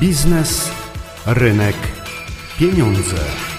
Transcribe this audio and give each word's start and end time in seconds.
Biznes, 0.00 0.70
rynek, 1.26 1.76
pieniądze. 2.58 3.57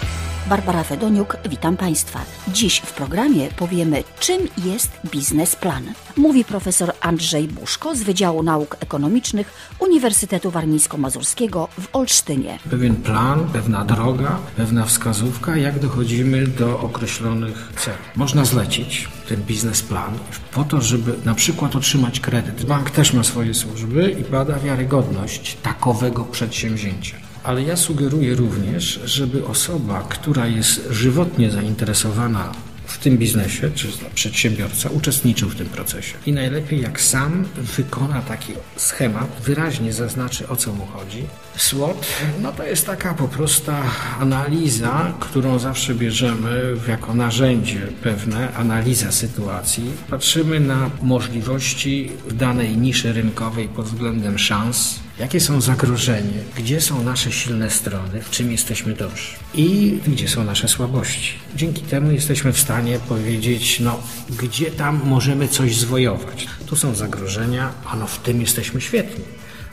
Barbara 0.49 0.83
Fedoniuk, 0.83 1.37
witam 1.49 1.77
Państwa. 1.77 2.19
Dziś 2.47 2.79
w 2.79 2.93
programie 2.93 3.47
powiemy, 3.47 4.03
czym 4.19 4.41
jest 4.65 4.91
biznesplan. 5.11 5.83
Mówi 6.17 6.45
profesor 6.45 6.93
Andrzej 7.01 7.47
Buszko 7.47 7.95
z 7.95 8.03
Wydziału 8.03 8.43
Nauk 8.43 8.77
Ekonomicznych 8.79 9.53
Uniwersytetu 9.79 10.51
Warmińsko-Mazurskiego 10.51 11.67
w 11.79 11.87
Olsztynie. 11.93 12.59
Pewien 12.69 12.95
plan, 12.95 13.49
pewna 13.53 13.85
droga, 13.85 14.37
pewna 14.55 14.85
wskazówka, 14.85 15.57
jak 15.57 15.79
dochodzimy 15.79 16.47
do 16.47 16.79
określonych 16.79 17.71
celów. 17.77 17.99
Można 18.15 18.45
zlecić 18.45 19.07
ten 19.27 19.41
biznesplan 19.43 20.17
po 20.53 20.63
to, 20.63 20.81
żeby 20.81 21.13
na 21.25 21.35
przykład 21.35 21.75
otrzymać 21.75 22.19
kredyt. 22.19 22.65
Bank 22.65 22.89
też 22.89 23.13
ma 23.13 23.23
swoje 23.23 23.53
służby 23.53 24.11
i 24.11 24.31
bada 24.31 24.59
wiarygodność 24.59 25.57
takowego 25.63 26.23
przedsięwzięcia. 26.23 27.28
Ale 27.43 27.63
ja 27.63 27.75
sugeruję 27.75 28.35
również, 28.35 28.99
żeby 29.05 29.45
osoba, 29.45 30.05
która 30.09 30.47
jest 30.47 30.87
żywotnie 30.91 31.51
zainteresowana 31.51 32.51
w 32.89 32.97
tym 32.97 33.17
biznesie, 33.17 33.71
czy 33.75 33.87
przedsiębiorca, 34.15 34.89
uczestniczył 34.89 35.49
w 35.49 35.55
tym 35.55 35.67
procesie. 35.67 36.17
I 36.25 36.33
najlepiej 36.33 36.81
jak 36.81 37.01
sam 37.01 37.45
wykona 37.57 38.21
taki 38.21 38.53
schemat, 38.75 39.27
wyraźnie 39.45 39.93
zaznaczy 39.93 40.47
o 40.47 40.55
co 40.55 40.73
mu 40.73 40.85
chodzi. 40.85 41.23
SWOT, 41.55 42.05
no 42.41 42.51
to 42.51 42.63
jest 42.63 42.85
taka 42.85 43.13
po 43.13 43.27
prostu 43.27 43.71
analiza, 44.19 45.13
którą 45.19 45.59
zawsze 45.59 45.95
bierzemy 45.95 46.73
jako 46.87 47.13
narzędzie 47.13 47.87
pewne, 48.03 48.53
analiza 48.53 49.11
sytuacji. 49.11 49.91
Patrzymy 50.09 50.59
na 50.59 50.89
możliwości 51.01 52.11
w 52.27 52.33
danej 52.33 52.77
niszy 52.77 53.13
rynkowej 53.13 53.67
pod 53.67 53.85
względem 53.85 54.39
szans, 54.39 54.99
jakie 55.19 55.39
są 55.39 55.61
zagrożenia, 55.61 56.41
gdzie 56.55 56.81
są 56.81 57.03
nasze 57.03 57.31
silne 57.31 57.69
strony, 57.69 58.21
w 58.21 58.29
czym 58.29 58.51
jesteśmy 58.51 58.93
dobrzy 58.93 59.27
i 59.53 59.99
gdzie 60.07 60.27
są 60.27 60.43
nasze 60.43 60.67
słabości. 60.67 61.33
Dzięki 61.55 61.81
temu 61.81 62.11
jesteśmy 62.11 62.53
w 62.53 62.59
stanie 62.59 62.99
powiedzieć, 62.99 63.79
no, 63.79 63.99
gdzie 64.29 64.71
tam 64.71 65.01
możemy 65.05 65.47
coś 65.47 65.77
zwojować. 65.77 66.47
Tu 66.65 66.75
są 66.75 66.95
zagrożenia, 66.95 67.71
a 67.85 67.95
no 67.95 68.07
w 68.07 68.19
tym 68.19 68.41
jesteśmy 68.41 68.81
świetni, 68.81 69.23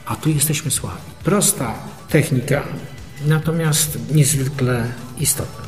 a 0.07 0.17
tu 0.17 0.31
jesteśmy 0.31 0.71
słabi. 0.71 1.01
Prosta 1.25 1.75
technika, 2.09 2.63
natomiast 3.27 3.99
niezwykle 4.11 4.93
istotna. 5.19 5.67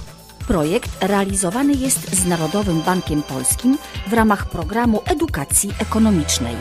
Projekt 0.49 1.05
realizowany 1.05 1.73
jest 1.73 2.17
z 2.17 2.27
Narodowym 2.27 2.83
Bankiem 2.83 3.23
Polskim 3.23 3.79
w 4.07 4.13
ramach 4.13 4.51
programu 4.51 5.03
edukacji 5.07 5.71
ekonomicznej. 5.79 6.57